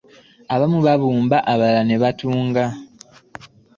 [0.53, 2.63] Abamu babumba abalala ne batunga.